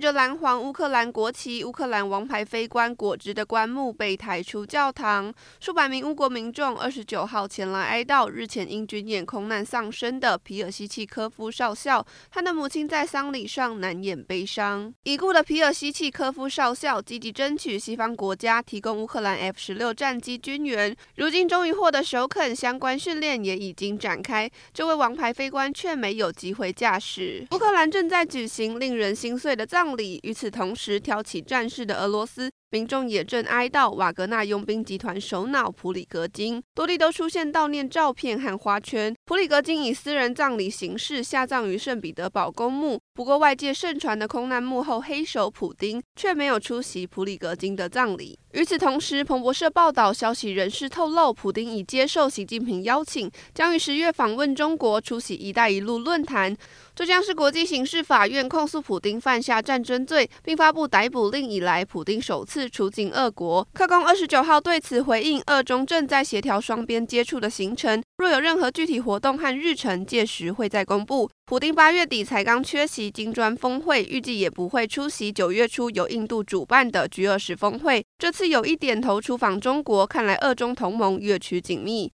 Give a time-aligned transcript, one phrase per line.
[0.00, 14.92] 着蓝黄乌克兰国旗、乌克兰王牌飞官果汁的棺木被抬出教堂，数百名乌国民众二十九号前来哀悼日前因军演空难丧生的皮尔西契科夫少校，他的母亲在丧礼上难掩悲伤。
[15.02, 24.50] 已故的皮尔西契科夫少校积极争取西方国家提供乌克兰 F 十六战机军援，如今终于获得首肯，相关训练也已经展开。
[24.72, 27.46] 这位王牌飞官却没有机会驾驶。
[27.50, 29.89] 乌克兰正在举行令人心碎的葬
[30.22, 39.12] 与此同时，挑起战事的俄罗斯民众也正哀悼瓦格纳佣兵集团首脑普里格金，多地都出现悼念照片和花圈。
[39.24, 43.00] 普里格金以私人葬礼形式下葬于圣彼得堡公墓。
[43.12, 48.38] 不过，外界盛传的空难幕后黑手普丁却没有出席普里格金的葬礼。
[48.52, 56.56] 与此同时，彭博社报道，消息人士透露，普丁已接受习近平邀请，将于十月访问中国，出席“一带一路”论坛。
[56.94, 63.66] 这将是国际刑事法院控诉普丁犯下战争罪，并发布逮捕令以来，普丁首次出境俄国。
[63.72, 71.30] 克工二十九号对此回应，俄中正在协调双边接触的行程，若有任何具体活动和日程，届时会再公布。
[71.46, 78.04] 普丁八月底才刚缺席金砖峰会，预计也不会出席九月初由印度主办的 G 二十峰会。
[78.18, 82.08] 这次有一点头出访中国，看来俄中同盟越趋紧密。